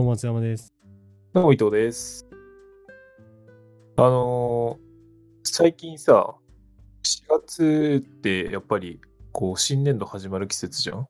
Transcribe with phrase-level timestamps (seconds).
[0.00, 0.72] どうも松山です。
[1.34, 2.26] どうも伊藤です。
[3.98, 6.36] あのー最近さ、
[7.02, 8.98] 4月ってやっぱり
[9.30, 11.00] こう新年度始まる季節じゃん？
[11.00, 11.06] っ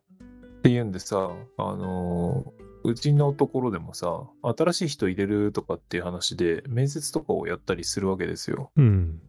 [0.64, 8.72] ていうんでさ、あのーうちのところでもさ、新しい人入れるとかっていう話で面接とかをやったりするわけですよ。
[8.74, 9.20] うん。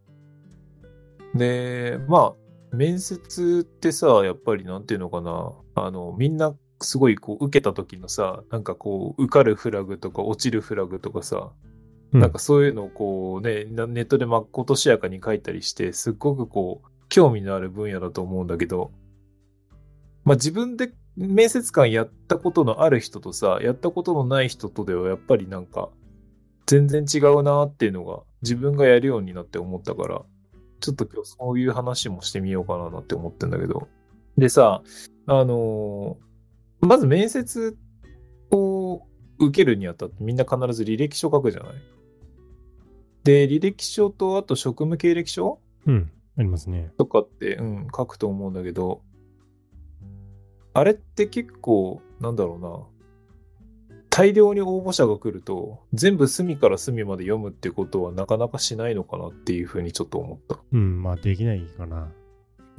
[1.36, 2.34] で、ま
[2.74, 11.52] あ、面接ってさ、やっぱりなんていうのかな、あの、みんなすごいこう受けた時のさ、なんかこう受かるフラグとか落ちるフラグとかさ、
[12.12, 18.92] なんかそういうのをこうね、なネットでまことしやかに書いたりして、すっごくこう、興味のある分野だと思うんだけど、
[20.26, 25.90] まあ自分で面接官やったことのある人とさ、やったことのない人とではやっぱりなんか、
[26.66, 30.22] 全然違うなっていうのが自分がやるようになって思ったから、
[30.80, 33.88] ちょっと今日そういう話もしてみようかななんて思ってんだけど。
[34.38, 34.82] でさ、
[35.28, 36.31] あのー
[36.82, 37.78] まず面接
[38.52, 39.04] を
[39.40, 41.74] 受けるにあたってみんな必ず履歴書書くじゃない？
[43.24, 45.60] で、履歴書とあと職務経歴書？
[45.86, 46.12] うん。
[46.38, 46.92] ありますね。
[46.98, 49.02] とかって、うん、書くと思うんだけど、
[50.74, 52.88] あれって結構、なんだろうな、
[54.10, 60.60] 大量に応募者が来ると、全部隅から隅まで読むってことはなかなかしないのかなっていうふうにちょっと思った。
[60.72, 61.04] うん。
[61.04, 62.12] まあ、できないかな。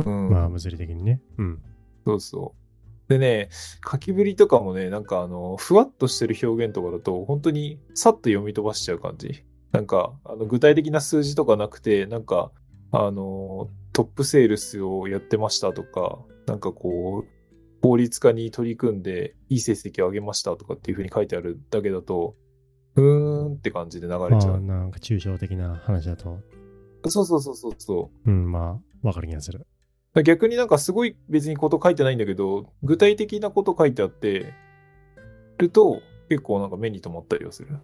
[0.05, 0.31] うん。
[0.31, 1.21] まあ、物理的にね。
[1.39, 1.63] うん。
[2.07, 2.62] そうそう。
[3.09, 3.49] でね、
[3.91, 9.45] 書きぶりとかもね、なんかあの、ふわっとしてる表現とかだと、本当にさっと読み飛ばしちゃう感じ。
[9.73, 12.53] なんか、あの具体的な数字とかなくて、なんか、
[12.93, 17.43] あの、トップセールスをやってましたとか、なんかこう、
[17.83, 22.37] 法律化に取り組んで、いい成績を上げましたとかっていうふうに書いてあるだけだと、
[22.95, 24.61] うーんって感じで流れちゃまあ、う。
[24.61, 26.39] なんか抽象的な話だと、
[27.09, 28.31] そうそうそうそうそう。
[28.31, 29.67] うん、まあ、わかる気がする。
[30.23, 34.53] 逆になんかすごい別にこと書いてないんだけど、具体的なこと書いてあって
[35.57, 37.79] ると結構なんか目に留まったりはする。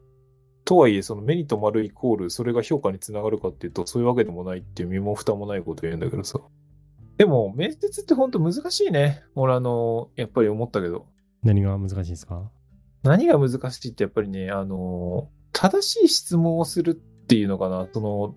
[0.66, 6.40] とはいえ、その目に留まるイコールそれが評価につながるかっていうとそういうわけでもないっていう身も蓋もないこと言うんだけどさ。
[7.16, 9.24] でも面接ってほんと難しいね。
[9.34, 11.06] 俺あの、やっぱり思ったけど。
[11.42, 12.50] 何が難しいですか？
[13.02, 17.88] 何が難しいってやっぱりね、あの、正しい質問をするっていうのかな。
[17.92, 18.36] その、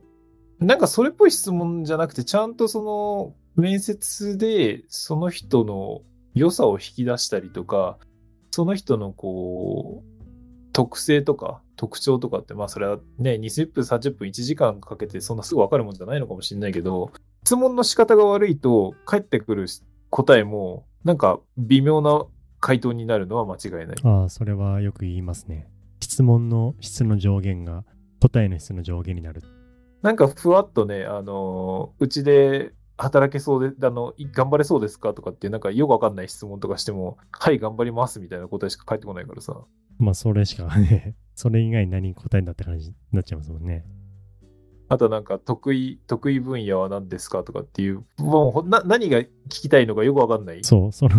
[0.59, 6.01] なんかそれっぽい質問じゃなくて、ちゃんとその、面接でその人の
[6.34, 7.97] 良さを引き出したりとか、
[8.51, 10.12] その人のこう、
[10.73, 17.12] 特性とか特徴とかって、まあそれはね、20分、30分、1時間かけてそんなすぐわかるもんじゃないのかもしれないけど、
[17.44, 19.68] 質問の仕方が悪いと返ってくる
[20.09, 22.25] 答えも、なんか微妙な
[22.59, 23.97] 回答になるのは間違いない。
[24.03, 25.68] ああ、それはよく言いますね。
[26.00, 27.83] 質問の質の上限が
[28.22, 29.41] 答えの質の上限になる。
[30.01, 39.59] なんかふわっとね、あのーうちで働けそうで、あの、い頑張れそうですかとかってなんかよくわかんない質問とかしても、はい、頑張りますみたいな答えしか返ってこないからさ。
[39.97, 43.85] まあ、それしかね、それ以外何答えんだって感じになっちゃいますもんね。
[44.88, 50.63] あとなんか、得意、得意分野は何ですかとかっていう、もうな、何が聞きたいのかよくわかんない。
[50.63, 51.16] そう、その、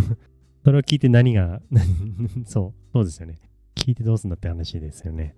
[0.65, 1.87] それを聞いて何が、何
[2.47, 3.41] そう、そうですよね。
[3.75, 5.35] 聞いてどうすんだって話ですよね。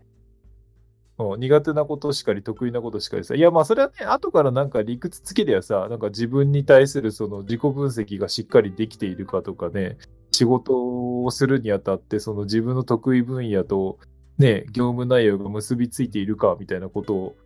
[1.16, 3.34] 苦手なことしかり、得意なことしかりさ。
[3.34, 9.96] いや、まあ、それはね、後からなんか理屈つけりゃさ、なんか自分に対するその自己分析がしっかりできているかとかね、
[10.32, 13.98] 仕事をするにあたって、その自分の得意分野と、
[14.38, 17.36] ね、業務内容が結びついているかみたいなことを、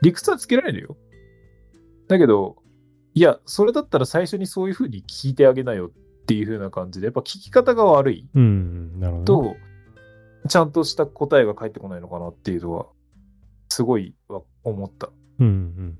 [0.00, 0.96] 理屈はつけられるよ。
[2.06, 2.56] だけど、
[3.14, 9.56] いや、それだったら最初にそういうふうに聞いてあげなよっていうふうな感じで、やっぱ聞き方が悪いうん、なるほど
[10.48, 12.86] ちゃんとした答えが返ってこないのかなっていうのは、
[13.68, 15.10] すごいわ思った。
[15.38, 15.98] うん、うん。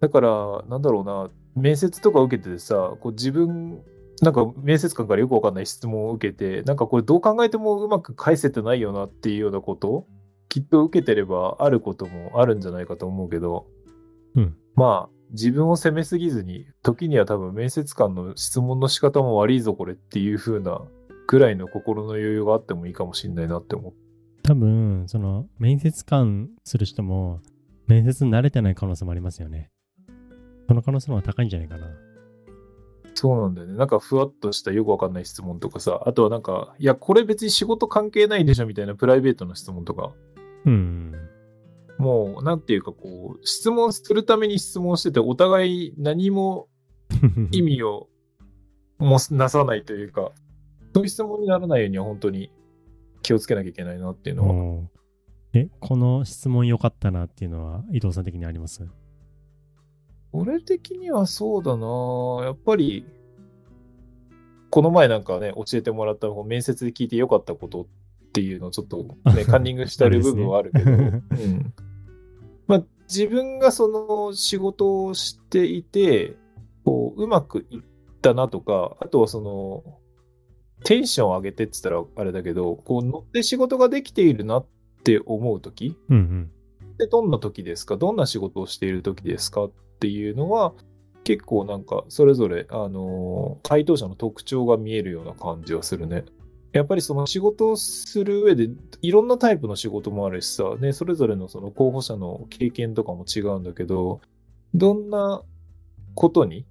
[0.00, 3.82] だから、なんだろうな、面接とか受けててさ、こう自分、
[4.20, 10.06] なんか面接官からよくわかんない質問を受けて、なんかこれどう考えてもうまく返せてないよなっていうようなこと、
[10.48, 13.66] きっと受けてればあることもあるんじゃないかと思うけど、
[14.34, 20.82] うんまあ、自分を責めすぎずに、時には多分面接官の質問の仕方も悪いぞこれっていう風な
[21.28, 23.92] ぐらいの心の余裕があってもいいかもしれないなって思う。
[24.42, 27.40] 多分、その、面接官する人も、
[27.86, 29.70] 面接に慣れてない可能性もありますよね。
[30.66, 31.86] その可能性の方が高いんじゃないかな。
[33.14, 33.74] そうなんだよね。
[33.74, 40.12] なんかふわっとしたよくわかんない質問とかさ、あとはなんか、いや、これ別に仕事関係ないでしょみたいなプライベートの質問とか、
[40.64, 41.12] うん。
[41.98, 46.68] もう、なんていうかこう、質問するために質問してて、お互い何も
[47.50, 48.08] 意味を
[48.98, 50.32] もなさないというか、
[50.98, 52.50] そういう質問にならないようには本当に
[53.22, 54.88] 気をつけなきゃいけないなっていうのは。
[55.54, 58.86] え、この質問良かったなっていうのは、伊藤さん的にあります？
[60.32, 62.46] 俺的にはそうだな。
[62.46, 63.06] やっぱり、
[64.70, 67.86] この前なんかね、教えてもらった面接で聞いてよかったことっ
[68.28, 71.74] っていうのをちょっと、ね、 カンニングしてる部分はあるけど、うん。
[72.66, 76.36] まあ、自分がその仕事をしていて、
[76.84, 77.82] こう、うまくいっ
[78.20, 79.98] たなとか、あとはその、
[80.84, 84.66] テンション上げてって言ったらあれだけど、こう乗って仕事ができているなっ
[85.04, 86.50] て思うとき、うんうん。
[86.98, 87.96] でどんな時ですか？
[87.96, 89.64] どんな仕事をしている時ですか？
[89.64, 90.74] っていうのは、
[91.24, 96.24] 結構なんか、それぞれ、あのー回答者の特徴が見えるような感じはするね。
[96.72, 98.68] やっぱりその仕事をする上で、
[99.02, 104.20] いろんなタイプの仕事もあるしさ、ね、それぞれのその候補者の経験とかも違うんだけど、
[104.74, 105.42] どんな
[106.14, 106.66] ことに、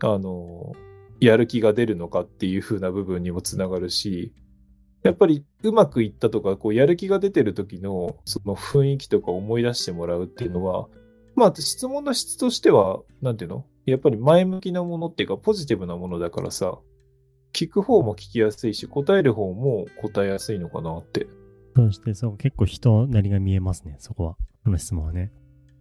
[0.00, 0.87] あのー
[1.20, 4.32] やる気が出るのかっていう風な部分にもつながるし、
[5.02, 10.88] やっぱりうまくいったとか、こうやる気が出てる時のその雰囲気とか思い出してもらうっていうのは、
[11.34, 13.64] まあ質問の質としては、なんていうの？
[13.86, 16.78] やっぱり前向きなものっていうかポジティブなものだからさ、
[17.54, 21.26] 聞く方も聞きやすいし、答える方も答えやすいのかなって。
[21.74, 24.36] そしてそう、結構人なりが見えますね、そこは。
[24.64, 25.32] この質問はね。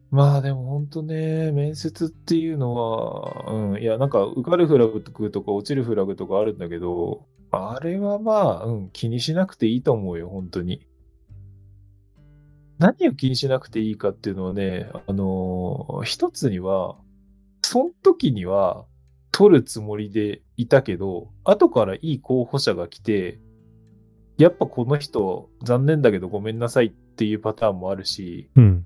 [0.10, 10.86] まあでも本当ね、面接っていうのは、うん、いやなんか受かるフラグとか落ちるフラグとかあるんだけど、あれはまあ、うん、気にしなくていいと思うよ、本当に。
[12.78, 16.98] 何を気にしなくていいかっていうのはね、あのー一つには、
[17.64, 18.86] その時には
[19.32, 23.40] 取るつもりでいたけど、後からいい候補者が来て、
[24.38, 28.86] やっぱこの人残念だけどごめんなさいっていうパターンもあるし、うん。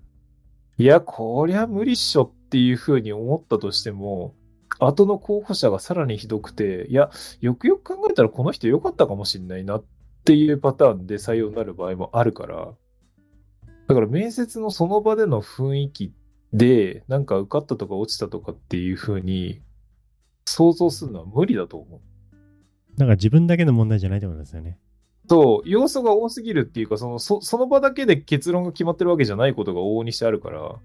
[0.82, 4.34] いや、こりゃ無理っしょっていうふうに思ったとしても、
[4.80, 9.86] 後の候補者がさらにひどくて、いや、よくよく考えたらこの人良かったかもしれないなっ
[10.26, 12.74] ていうパターンで採用になる場合もあるから、
[13.88, 16.16] だから面接のその場での雰囲気
[16.52, 19.62] で、なんか受かったとか落ちたとかっていうふうに
[20.46, 22.02] 想像するのは無理だと思う。
[22.98, 24.80] なんか自分だけの問題じゃないってことですよね。
[25.32, 30.76] そう、要素が多すぎるっていうか、そのそその場だけで結論が決まってるわけじゃないことが往々にしてあるから、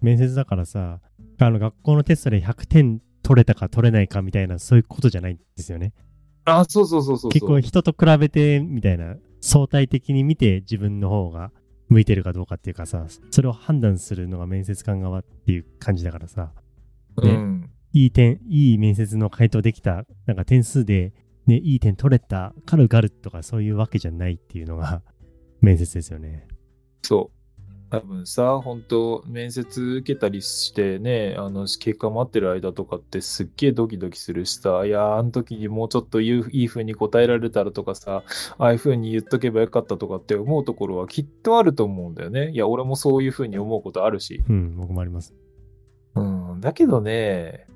[0.00, 1.00] 面接だからさ、
[1.38, 5.92] あの学校のテストで100点取れたか取れないかみたいな、そういうことじゃないんですよね。
[6.46, 7.30] あ、そうそうそうそうそう。
[7.30, 11.52] 結構人と比べてみたいな、相対的に見て自分の方が
[11.90, 16.52] 向いてるかどうかっていうかさ、それを判断するのが面接官側っていう感じだからさ、
[17.22, 17.70] ねうん。
[17.92, 21.12] いい点、いい面接の回答できた、なんか点数で、
[21.48, 25.02] ね、いい点取れたから受かるとかそういうわけじゃないっていうのが
[25.62, 26.46] 面接ですよね。
[27.02, 27.38] そう。
[27.90, 38.24] 多分さ、本当面接受けたりしてね、あの、結果待ってる間とかってすっげえドキドキするしさ、いやー、あの時にもうちょっといいいい風に答えられたらとかさ、
[38.58, 42.50] ああいう風に言っとけばよかったとかって思うところはきっとあると思うんだよね。
[42.50, 44.42] いや、俺もそういう風に思うことあるし。
[44.46, 45.34] うん、僕もあります。
[46.14, 46.22] う
[46.56, 47.68] ん、だけどね、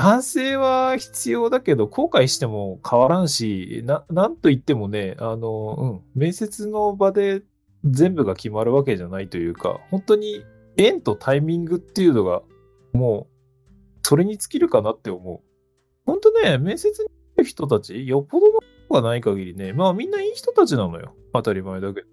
[0.00, 7.42] 反省は必要だけど、後悔しても変わらんし、な、なんと言ってもね、あの、うん、面接の場で
[7.84, 10.44] 全部が決まるわけじゃないというか、本当に
[10.76, 12.42] 縁とタイミングっていうのが、
[12.92, 15.40] もう、それに尽きるかなって思う。
[16.06, 21.14] 本当ね、面接に来る人たち、よっぽどのことがない限りね、まあみんないい人たちなのよ。
[21.34, 22.06] 当たり前だけど。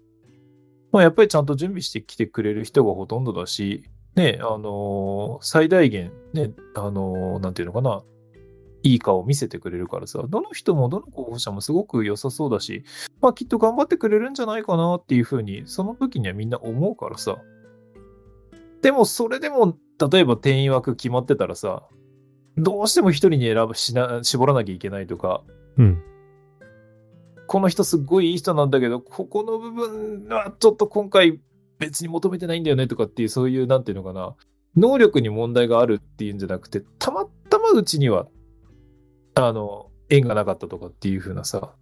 [0.90, 3.84] まあやっぱりちゃんと準備してきてくれる人がほとんどだし、
[4.16, 8.02] ね、あのー最大限、ね、あのーなんていうのかな、
[8.82, 12.84] いい顔を見せてくれるからさ、どの人もどの候補者もすごく良さそうだし、
[13.20, 17.38] まあきっと頑張ってくれるんじゃないかなっていうふうに、その時にはみんな思うからさ。
[18.82, 19.76] でもそれでも、
[20.10, 21.82] 例えば定員枠決まってたらさ、
[22.56, 25.42] どうしても一人に選ぶしな、絞らなきゃいけないとか、
[25.76, 26.02] うん。
[27.48, 31.40] この人すっごいいい人なんだけど、ここの部分はちょっと今回
[31.78, 34.34] 別に求めてないんだよねとかっていう、そういう、なんていうのかな、
[34.76, 38.26] 能力に問題があるっていうんじゃなくて、たまたまうちには、
[39.34, 41.74] あの、縁がなかったとかっていう風なさ、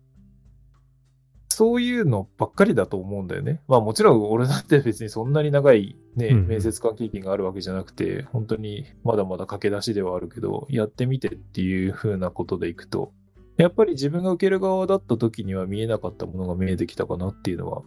[1.54, 3.62] そういうのばっかりだと思うんだよね。
[3.68, 13.12] まあもちろん俺だって別にそんなに長いね、面接官経験があるわけじゃなくて、本当にまだまだ駆け出しではあるけど、やってみてっていう風なことでいくと、
[13.56, 17.82] やっぱり自分が受ける側だった時には見えなかったものが見えてきたかなっていうのは。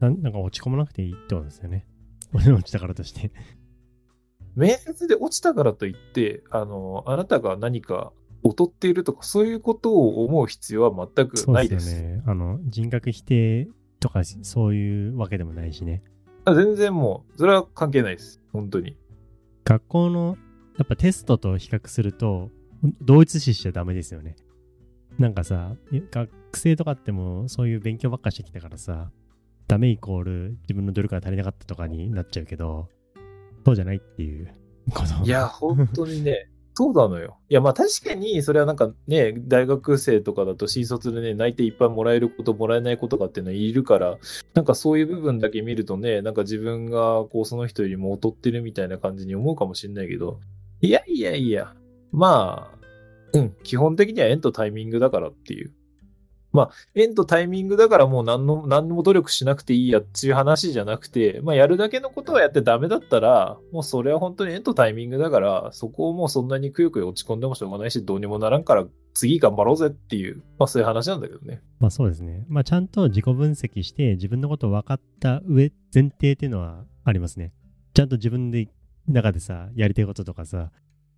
[0.00, 1.86] なんなんか落ち込まなくていいってことですよね。
[2.32, 3.30] 俺の落ちたからとして。
[4.56, 12.02] 面接で落ちたからといって、あの、あなたが何か劣っているとか、そういうことを思う必要は全くそうでないですす。
[12.02, 12.22] よね。
[12.26, 13.68] あの、人格否定
[14.00, 16.02] とかそういうわけでもないしね。
[16.44, 18.40] あ全然もう、それは関係ないです。
[18.52, 18.96] 本当に。
[19.64, 20.36] 学校の
[20.78, 22.50] やっぱテストと比較すると
[23.02, 24.36] 同一視しちゃダメですよね。
[25.18, 25.76] なんかさ、
[26.10, 29.10] 学生とかってもうそういう勉強ばっかしてきたからさ、
[29.70, 32.88] ダメイコール自分の努力が足りなかったとかになっちゃうけど、
[33.64, 34.52] そうじゃないっていう
[34.92, 35.24] こと。
[35.24, 37.38] いや、本当にね、 そうなのよ。
[37.48, 44.18] いや、まあ確かに、それはなんかね、大学生とかだと新卒でね、内定いっぱいもらえること、もらえないことかっていうのはいるから、
[44.54, 50.40] なんかそういう部分だけ見るとね、なんか自分がこうその人よりも劣ってるみたいな感じに思うかもしれないけど、
[50.80, 51.76] いやいやいや、
[52.10, 55.72] まあ、うん、基本的には縁とタイミングだからっていう。
[56.52, 71.62] まあ、縁とタイミングだからもう何の、何も努力しなくていいやっていう話じゃなくて、まあ、やるだけのことはやってダメだったら、もうそれは本当に縁とタイミングだから、そこをもうそんなにくよくよ落ち込んでもしょうがないし、どうにもならんから、次頑張ろうぜっていう、まあそういう話なんだけどね。
[71.78, 72.44] まあそうですね。
[72.48, 77.52] まあちゃんと自己分析して、自分のことを分かった上、前提っていうのはありますね。
[77.94, 78.68] ちゃんと自分で、
[79.08, 80.70] 中でさ、やりたいこととかさ、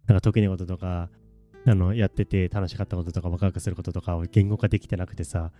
[0.06, 1.10] なんか得意なこととか、
[1.66, 5.52] あの、やってて楽しかったこととかワクワクすることとかを言語化できてなくてさ、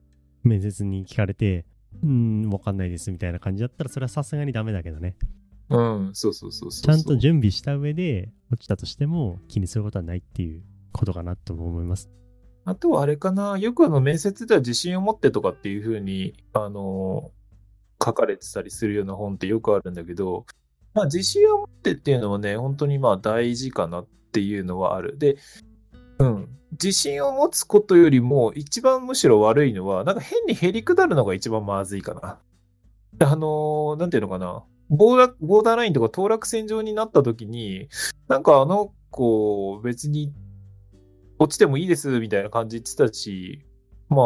[0.43, 1.65] 面接に聞かれて、
[2.03, 5.17] うん、わかんないですみたいな感じだったら、それはさすがにダメだけどね。
[5.69, 12.11] うん、そうそうそうちゃんと準備した上で落ちたとしても気にすることはないっていうことかなと思います。
[12.65, 17.31] あとはあれかな、よくあの面接では自信を持ってとかっていうふうに、あの
[18.05, 20.47] 書かれてたりするような本ってよくあるんだけど、
[20.95, 25.19] まあ自信を持ってっていうのはね、本当にまあ大事かなっていうのはある。
[25.19, 25.39] で、
[26.23, 26.49] うん。
[26.73, 32.39] 自信を持つことよりも、一番むしろ悪いのは、なんか変にへりくだるのが一番まずいかな。
[33.27, 34.65] あのー、なんていうのかな。
[34.89, 37.89] ボーダボーダーラインとか当落線上になった時に、
[38.29, 40.33] なんかあの子、別に
[41.39, 43.65] 落ちてもいいですみたいな感じ言ってたし、
[44.09, 44.17] ま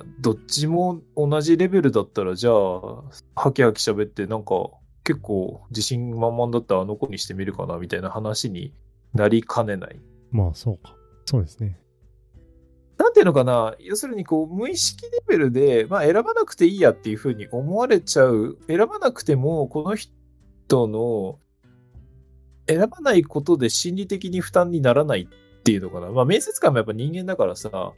[0.00, 3.02] あ、どっちも同じレベルだったら、じゃあ、
[3.34, 4.70] ハキハキ喋って、なんか、
[5.04, 8.72] 結構自信満々だったらあの子にしてみるかなみたいな話に
[9.14, 10.00] なりかねない。
[10.30, 10.94] まあ、そうか。
[11.24, 11.78] そうですね。
[12.98, 21.38] なんていうのかな、要するにこう無意識レベルで、まあ、選ばなくていいやっていうふうに思われちゃう、選ばなくても、この人の
[22.68, 26.10] 選ばないことで心理的に負担にならないっていうのかな。
[26.10, 27.92] まあ、面接官もやっぱ人間だからさ、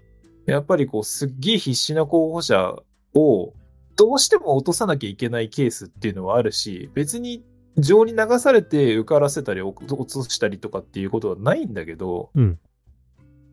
[0.47, 2.75] やっぱりこう、すっげえ必死な候補者
[3.15, 3.53] を
[3.97, 7.45] どうしても落とさなきゃいけないケースっていうのはあるし、別に
[7.79, 12.59] 情に流されて受からせたり落としたりとかっていうことはないんだけど、うん、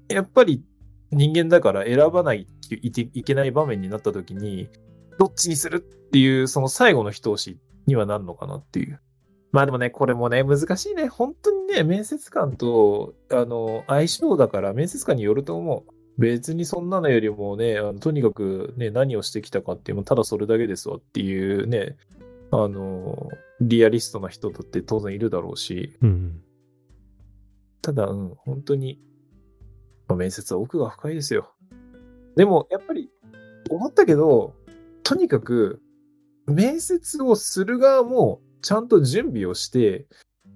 [0.10, 0.63] やっぱり
[1.12, 4.70] 人間だから選ばないといけない場面になった時に、
[5.17, 5.79] どっちにするっ
[6.12, 9.00] ていう、その最後の一押しにはなるのかなっていう。
[9.51, 11.08] まあでもね、これもね、難しいね。
[11.08, 15.91] 本当にね、面接官と、あの、相性だから、面接官によると思う。
[16.17, 21.98] 別にそんなのよりもね、あのとにかくね、何をしてきたかっていうのただそれだけですわっていうね、
[22.51, 23.29] あの、
[23.60, 26.41] リアリストな人だって当然いるだろうし、うん、
[27.81, 29.00] ただ、うん、本当に
[30.11, 31.53] まあ、面接は奥が深いですよ。
[32.35, 33.09] でも、やっぱり、
[33.69, 34.53] 思ったけど、
[35.03, 35.81] とにかく、
[36.47, 40.05] 面接をする側も、ちゃんと準備をして、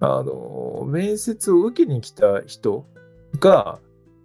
[0.02, 2.86] あの、面接を受けに来た人
[3.40, 3.80] が、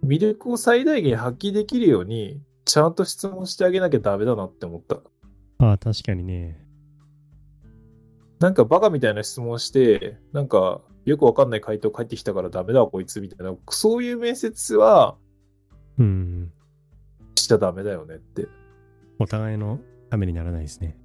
[0.05, 4.97] 魅力を最大限発揮できるように、ちゃんと質問してあげなきゃダメだなって思った。
[5.59, 6.59] ああ、確かにね。
[8.39, 15.15] なんかバカみたいな質問して、なんかよくわかんない回答返ってきたからダメだこいつみたいな、そういう面接は、
[16.01, 16.51] うん。
[17.35, 18.47] しちゃダメだよねって。
[19.19, 19.79] お互いの
[20.09, 20.97] ためにならないですね。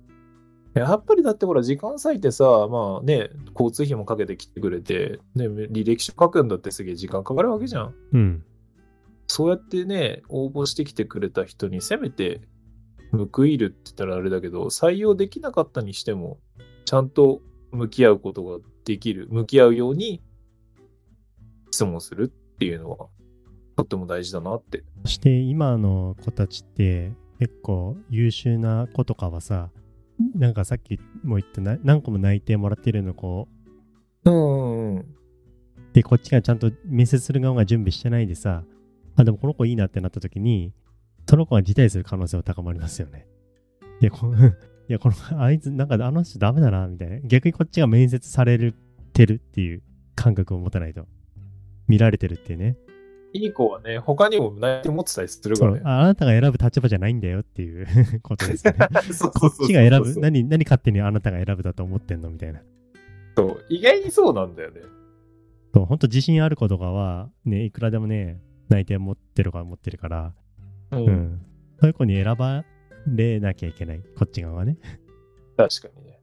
[0.75, 7.95] やっぱりだってほら、時間割いてさ、まあね、交通費もかけてきてくれて、ね、履歴書書くんだってすげえ時間かかるわけじゃん。
[8.13, 8.45] うん。
[9.27, 12.43] そうやってね、応募してきてくれた人にせめて
[13.13, 16.39] 報いるって言ったらあれだけど、採用できなかったにしても、
[16.85, 17.41] ちゃんと
[17.73, 20.23] 向き合うことができる、向き合うように
[21.71, 23.09] 質問するっていうのは、
[23.77, 24.83] とっても大事だなって。
[25.05, 29.71] そして今の子たちって結構優秀な子とかはさ、
[30.35, 33.49] なんかさっきも言ったな何個も内定もらってるの子。
[34.25, 35.07] うん。
[35.93, 38.65] で、こっちがちゃんと面接する側が準備してないでさ、
[39.15, 40.73] あ、でもこの子いいなってなった時に、
[41.29, 43.27] その子が辞退する可能性は高まりますよね。
[44.01, 44.33] いや、こ
[44.89, 47.21] いや、この、あいつ、なんかあの人ダメだな、みたいな。
[47.21, 48.73] 逆にこっちが面接され
[49.13, 49.83] てるっていう
[50.15, 51.07] 感覚を持たないと。
[51.89, 52.77] 見られてるっていうね。
[53.37, 55.81] いい子はね、他にも内定持ってたりするからね。
[55.85, 57.87] あなたが選ぶ立場じゃないんだよっていう
[58.23, 58.75] ことですね。
[59.39, 62.63] こっちが選ぶ、何、何勝手にあなたが選ぶだと思ってんのみたいな。
[63.37, 64.81] そう、意外にそうなんだよね。
[65.75, 70.35] そう、本当自信ある子とかは、ね、いくらでもね、内定持ってるか持ってるから、
[70.93, 71.43] うん、うん。
[71.79, 72.65] そういう子に選ば
[73.07, 74.01] れなきゃいけない。
[74.01, 74.79] こっち側はね。
[75.57, 76.21] 確かにね。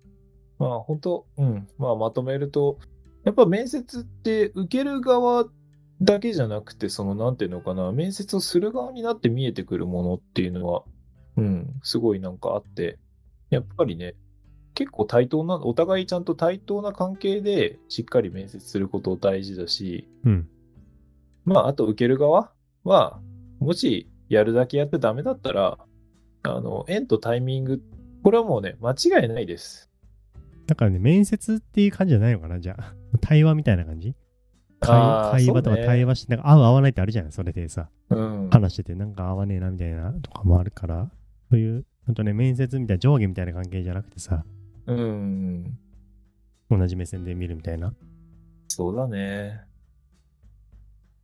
[0.58, 1.68] まあ本当、うん。
[1.78, 2.80] まあまとめると、
[3.24, 5.46] やっぱ面接って受ける側
[6.02, 10.84] だけじゃなくて、そのなんていうのかな、面接をする側になって見えてくるものっていうのは、
[11.38, 13.00] うん、すごいなんかあって、
[13.50, 14.16] やっぱりね、
[14.74, 20.50] 結構対等な、お互いちゃんと対等な関係でしっかり面接すること大事だし、うん。
[21.46, 22.52] まあ、あと受ける側
[22.84, 23.20] は、
[23.60, 25.78] もしやるだけやってダメだったら、
[26.42, 27.82] あの、縁とタイミング、
[28.24, 29.92] これはもうね、間違いないです。
[30.66, 32.96] だからね、面接っていう感じじゃないのかなじゃあ。
[33.22, 34.16] 対話みたいな感じ？
[34.86, 37.32] 会話とか対話して、なんか合う合わないってあるじゃん。
[37.32, 38.50] それでさ、うん。
[38.50, 41.10] 話してて、なんか合わねえなみたいなとかもあるから、
[41.50, 44.44] そういう、ほんとね、面接みたいな上下みたいな関係じゃなくてさ、
[44.88, 45.78] うん。
[46.70, 47.94] 同じ目線で見るみたいな。
[48.68, 49.62] そうだね。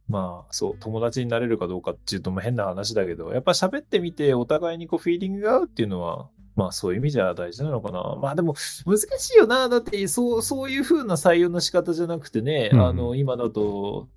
[0.07, 8.17] まあ、そう、友達になれるかどうかっていうとも変な話だけど、やっぱ喋ってみてお互いにこうフィーリングが合うっていうのは、まあそういう意味じゃ大事なのかな。
[8.21, 8.53] まあでも
[8.85, 9.69] 難しいよな。
[9.69, 14.09] だってそう、そういう風な採用の仕方じゃなくてね、うんあの、今だと、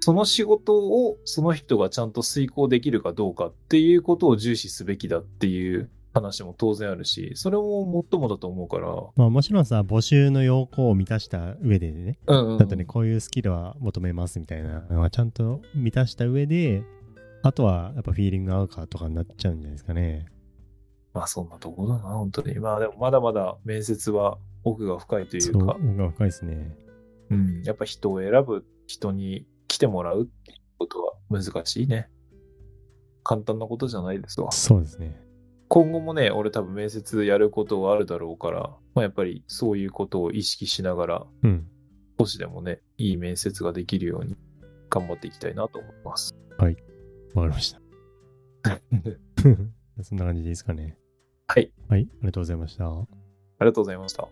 [0.00, 8.88] その仕事をその人がちゃんと遂行できるかどうかっていうことを重視すべきだっていう話も当然あるし、それももっともだと思うから。
[9.14, 16.82] まあもちろんさ、募集の要項を満たした上でね、うんうん、だとね、こういうスキルは求めますみたいなのはちゃんと満たした上で、
[17.42, 20.26] あとはやっぱフィーリング合うかとかになっちゃうんじゃないですかね。
[21.12, 22.58] まあそんなとこだな、本当に。
[22.58, 26.76] まあでもまだまだ面接は奥が深いといそうう、か、奥が深いですね。
[27.30, 32.08] うん、やっぱ人を選ぶ、人に来てもらうっていうことは難しいね。
[33.22, 34.50] 簡単なことじゃないですわ。
[34.52, 35.20] そうですね。
[35.68, 41.68] 今後もね、俺多分面接やることはあるだろうから、まあやっぱりそういうことを意識しながら、うん。
[42.18, 44.36] 少しでもね、いい面接ができるように
[44.90, 46.34] 頑張っていきたいなと思います。
[46.58, 47.80] わかりました。
[50.02, 50.98] そんな感じでいいですかね。
[51.50, 52.86] はい、はい、ありがとうございました。
[52.86, 53.06] あ
[53.62, 54.28] りがとうございました。